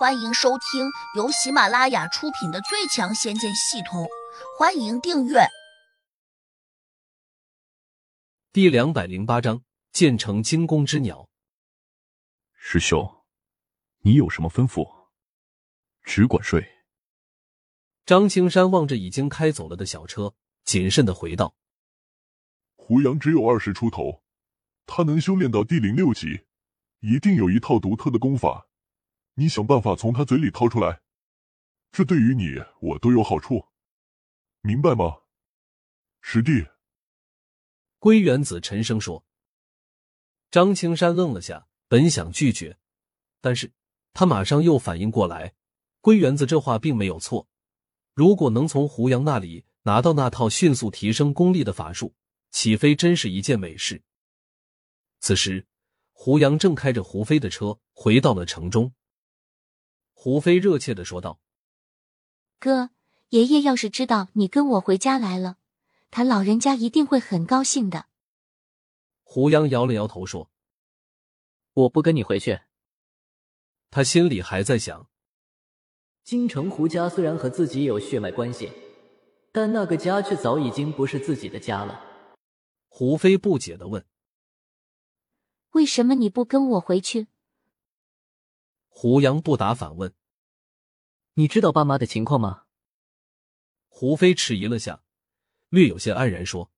[0.00, 4.02] 欢迎收听由喜马拉雅出品的《最强仙剑系统》，
[4.58, 5.40] 欢迎订阅。
[8.50, 11.28] 第两百零八章：建成惊弓之鸟。
[12.54, 13.26] 师兄，
[13.98, 14.90] 你有什么吩咐？
[16.02, 16.66] 只管睡。
[18.06, 20.32] 张青山望着已经开走了的小车，
[20.64, 21.54] 谨慎的回道
[22.74, 24.22] ：“胡杨只有二十出头，
[24.86, 26.46] 他能修炼到第零六级，
[27.00, 28.66] 一定有一套独特的功法。”
[29.40, 31.00] 你想办法从他嘴里掏出来，
[31.90, 33.68] 这对于你我都有好处，
[34.60, 35.20] 明白吗，
[36.20, 36.66] 师弟？
[37.98, 39.24] 归元子沉声说。
[40.50, 42.76] 张青山愣了下，本想拒绝，
[43.40, 43.72] 但是
[44.12, 45.54] 他马上又反应过来，
[46.02, 47.48] 归元子这话并没有错。
[48.12, 52.14] 如果能从胡杨那里拿到那套迅速提升功力的法术，
[52.50, 54.02] 岂非真是一件美事？
[55.20, 55.66] 此时，
[56.12, 58.92] 胡杨正开着胡飞的车回到了城中。
[60.22, 61.40] 胡飞热切的说道
[62.60, 62.90] ：“哥，
[63.30, 65.56] 爷爷要是知道你跟我回家来了，
[66.10, 68.04] 他老人家一定会很高兴的。”
[69.24, 70.50] 胡杨摇了摇头说
[71.72, 72.60] ：“我不跟你回去。”
[73.90, 75.08] 他心里还在想：
[76.22, 78.70] 京城胡家虽然和自己有血脉关系，
[79.52, 81.98] 但那个家却早已经不是自己的家了。
[82.88, 84.04] 胡飞不解的问
[85.72, 87.28] ：“为什么你不跟我回去？”
[88.92, 90.12] 胡杨不答，反问
[91.34, 92.64] ：“你知道爸妈的情况吗？”
[93.88, 95.02] 胡飞迟疑了下，
[95.70, 96.70] 略有些黯然说：“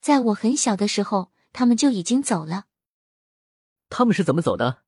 [0.00, 2.66] 在我很小的时候，他们就已经走了。
[3.88, 4.82] 他们是怎么走的？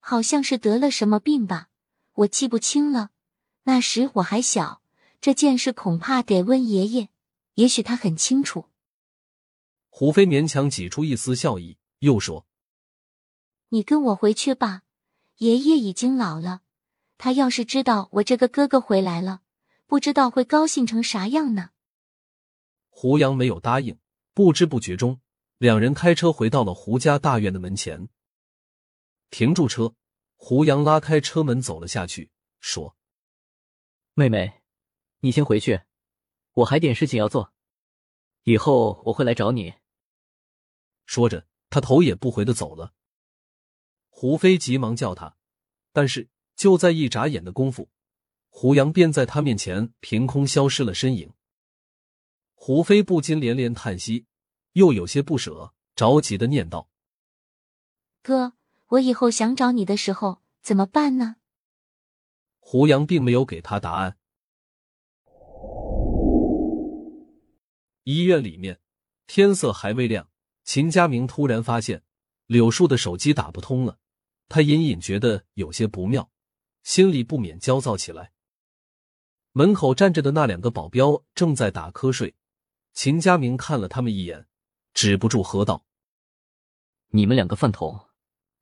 [0.00, 1.68] 好像是得了什么病吧，
[2.14, 3.10] 我记不清了。
[3.64, 4.82] 那时我还小，
[5.20, 7.10] 这件事恐怕得问爷爷，
[7.54, 8.70] 也许他很清楚。”
[9.90, 12.46] 胡飞勉强挤出一丝笑意，又说。
[13.70, 14.82] 你跟我回去吧，
[15.38, 16.62] 爷爷已经老了，
[17.18, 19.42] 他要是知道我这个哥哥回来了，
[19.86, 21.70] 不知道会高兴成啥样呢。
[22.88, 23.98] 胡杨没有答应，
[24.32, 25.20] 不知不觉中，
[25.58, 28.08] 两人开车回到了胡家大院的门前，
[29.30, 29.94] 停住车，
[30.36, 32.30] 胡杨拉开车门走了下去，
[32.60, 32.96] 说
[34.14, 34.62] ：“妹妹，
[35.20, 35.82] 你先回去，
[36.52, 37.52] 我还点事情要做，
[38.44, 39.74] 以后我会来找你。”
[41.04, 42.94] 说着，他头也不回的走了。
[44.18, 45.36] 胡飞急忙叫他，
[45.92, 47.90] 但是就在一眨眼的功夫，
[48.48, 51.34] 胡杨便在他面前凭空消失了身影。
[52.54, 54.24] 胡飞不禁连连叹息，
[54.72, 56.88] 又有些不舍，着急的念道
[58.24, 58.54] ：“哥，
[58.86, 61.36] 我以后想找你的时候怎么办呢？”
[62.58, 64.16] 胡杨并没有给他答案。
[68.04, 68.80] 医院里面，
[69.26, 70.30] 天色还未亮，
[70.64, 72.02] 秦佳明突然发现
[72.46, 73.98] 柳树的手机打不通了。
[74.48, 76.30] 他隐隐觉得有些不妙，
[76.82, 78.32] 心里不免焦躁起来。
[79.52, 82.34] 门口站着的那两个保镖正在打瞌睡，
[82.92, 84.46] 秦家明看了他们一眼，
[84.92, 85.84] 止不住喝道
[87.08, 88.06] ：“你们两个饭桶，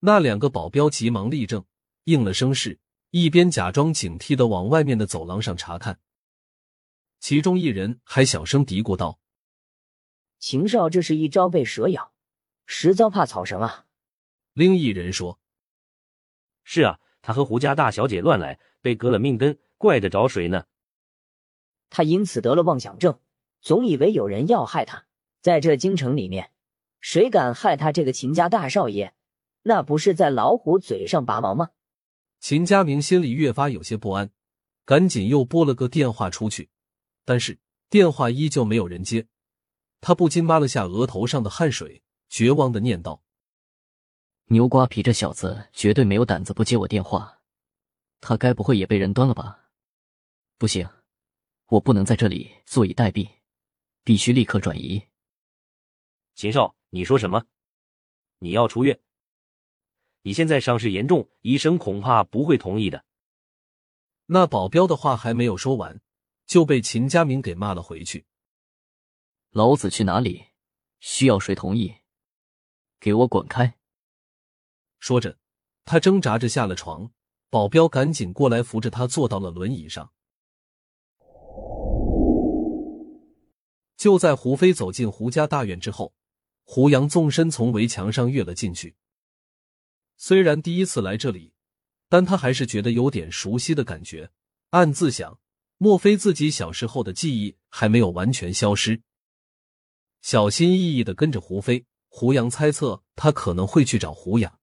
[0.00, 1.64] 那两个保镖急忙立正，
[2.04, 6.00] 应了声是，一边假装警惕的往外面的走廊上查看。
[7.20, 9.20] 其中一人还小声嘀咕道
[10.38, 12.12] ：“秦少这是一朝被蛇咬。”
[12.70, 13.86] 实遭怕草绳啊！
[14.52, 15.40] 另一人说
[16.64, 20.66] ：“是啊，他和胡家大小姐乱来，被割了命根，怪得着谁呢？
[21.88, 23.18] 他因此得了妄想症，
[23.62, 25.06] 总以为有人要害他。
[25.40, 26.52] 在这京城里面，
[27.00, 29.14] 谁敢害他这个秦家大少爷，
[29.62, 31.70] 那不是在老虎嘴上拔毛吗？”
[32.38, 34.30] 秦家明心里越发有些不安，
[34.84, 36.68] 赶紧又拨了个电话出去，
[37.24, 37.58] 但是
[37.88, 39.26] 电话依旧没有人接，
[40.02, 42.02] 他不禁抹了下额头上的汗水。
[42.28, 43.22] 绝望的念道
[44.46, 47.40] ：“牛瓜皮这小子绝对没有胆子不接我电话，
[48.20, 49.70] 他该不会也被人端了吧？
[50.56, 50.88] 不行，
[51.66, 53.28] 我不能在这里坐以待毙，
[54.04, 55.02] 必须立刻转移。”
[56.34, 57.46] 秦少，你说什么？
[58.38, 59.00] 你要出院？
[60.22, 63.04] 你现在伤势严重，医生恐怕不会同意的。
[64.26, 66.00] 那保镖的话还没有说完，
[66.44, 68.26] 就被秦家明给骂了回去。
[69.50, 70.44] 老子去哪里？
[71.00, 71.97] 需要谁同意？
[73.00, 73.76] 给我滚开！
[74.98, 75.38] 说着，
[75.84, 77.10] 他挣扎着下了床，
[77.50, 80.12] 保镖赶紧过来扶着他坐到了轮椅上。
[83.96, 86.14] 就在胡飞走进胡家大院之后，
[86.64, 88.96] 胡杨纵身从围墙上跃了进去。
[90.16, 91.52] 虽然第一次来这里，
[92.08, 94.30] 但他还是觉得有点熟悉的感觉，
[94.70, 95.40] 暗自想：
[95.78, 99.02] 莫非自己小时候的记忆还没有完全消失？
[100.22, 101.86] 小心翼翼的跟着胡飞。
[102.18, 104.58] 胡杨猜测他可能会去找胡雅。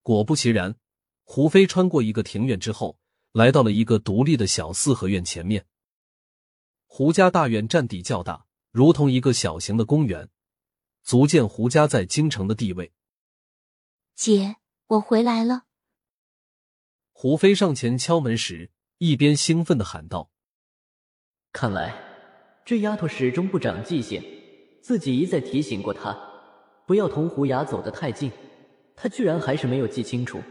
[0.00, 0.74] 果不其然，
[1.22, 2.98] 胡飞穿过一个庭院之后，
[3.32, 5.66] 来到了一个独立的小四合院前面。
[6.86, 10.30] 胡家大院占地较大，如同一个小型的公园，
[11.02, 12.94] 足见胡家在京城的地位。
[14.14, 14.56] 姐，
[14.86, 15.64] 我回来了。
[17.12, 20.30] 胡飞上前敲门时，一边兴奋的喊道
[21.52, 21.94] ：“看来
[22.64, 24.22] 这丫头始终不长记性，
[24.82, 26.28] 自己一再提醒过她，
[26.90, 28.32] 不要同胡雅走得太近，
[28.96, 30.42] 他居然还是没有记清楚。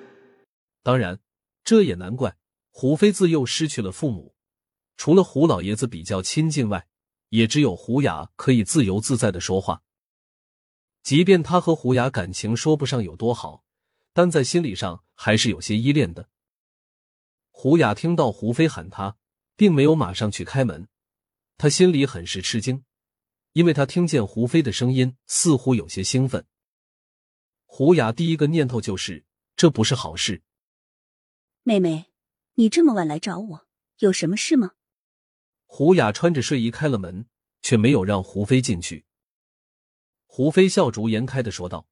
[0.82, 1.20] 当然，
[1.66, 2.38] 这也难怪。
[2.70, 4.34] 胡飞自幼失去了父母。”
[4.96, 6.88] 除了胡老爷子比较亲近外，
[7.28, 9.84] 也只有胡雅可以自由自在的说话。
[11.04, 13.66] 即便他和胡雅感情说不上有多好，
[14.14, 16.30] 但在心理上还是有些依恋的。
[17.52, 19.18] 胡雅听到胡飞喊他，
[19.58, 20.88] 并没有马上去开门，
[21.58, 22.86] 他心里很是吃惊，
[23.60, 26.46] 因为他听见胡飞的声音似乎有些兴奋。
[27.66, 29.26] 胡雅第一个念头就是
[29.58, 30.42] 这不是好事。
[31.64, 32.06] 妹妹，
[32.54, 33.68] 你这么晚来找我，
[33.98, 34.76] 有什么事吗？
[35.66, 37.26] 胡雅穿着睡衣开了门，
[37.62, 39.04] 却没有让胡飞进去。
[40.26, 41.86] 胡飞笑逐颜开的说道：“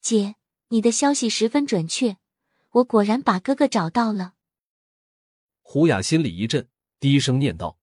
[0.00, 0.36] 姐，
[0.68, 2.18] 你的消息十分准确，
[2.70, 4.34] 我果然把哥哥找到了。”
[5.62, 6.68] 胡雅心里一震，
[7.00, 7.78] 低声念道：“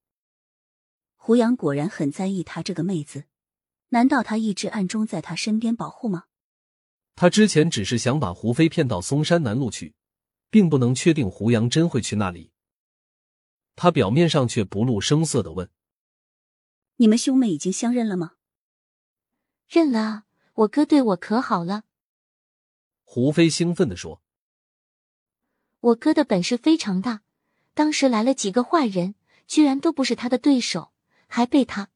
[1.27, 3.25] 胡杨果然很在意他这个妹子，
[3.89, 6.27] 难道他一直暗中在他身边保护吗？”
[7.15, 9.93] 他之前只是想把胡飞骗到嵩山南路去，
[10.49, 12.53] 并不能确定胡杨真会去那里。
[13.75, 15.69] 他表面上却不露声色的问
[16.95, 18.35] ：“你们兄妹已经相认了吗
[19.67, 21.83] ？”“认了啊，我哥对我可好了。”
[23.03, 24.21] 胡飞兴奋的说
[25.91, 27.23] ：“我哥的本事非常大，
[27.73, 29.15] 当时来了几个坏人，
[29.45, 30.93] 居然都不是他的对手，
[31.27, 31.91] 还被他……”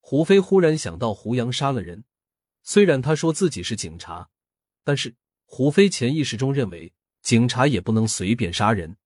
[0.00, 2.04] 胡飞忽然想到胡杨杀了人，
[2.62, 4.30] 虽然他说自己是警察，
[4.84, 8.96] 但是胡飞潜意识中认为警察也不能随便杀人。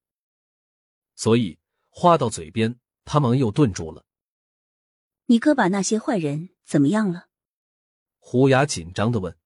[1.15, 4.05] 所以话到嘴边，他忙又顿住了。
[5.27, 7.29] 你哥把那些坏人怎么样了？
[8.19, 9.37] 胡雅紧张的问。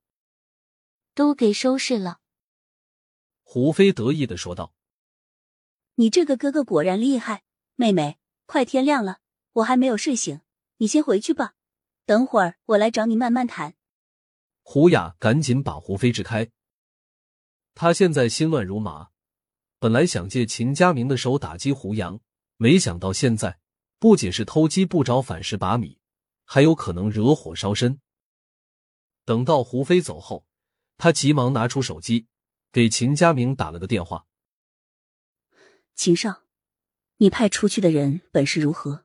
[1.14, 2.20] 都给收拾了。
[3.42, 4.74] 胡飞得意的说道。
[5.94, 9.20] 你这个哥哥果然厉害，妹妹，快天亮了，
[9.56, 10.43] 我还没有睡醒，
[10.79, 11.55] 你先回去吧，
[12.05, 13.75] 等会儿我来找你慢慢谈。
[14.62, 16.50] 胡雅赶紧把胡飞支开。
[17.75, 19.11] 他现在心乱如麻。
[19.79, 22.20] 本来想借秦家明的手打击胡杨，
[22.56, 23.58] 没想到现在
[23.99, 25.99] 不仅是偷鸡不着反蚀把米，
[26.44, 28.00] 还有可能惹火烧身。
[29.25, 30.47] 等到胡飞走后，
[30.99, 32.26] 他急忙拿出手机，
[32.73, 34.26] 给秦家明打了个电话
[35.94, 36.43] ：“秦少，
[37.19, 39.05] 你派出去的人本事如何？”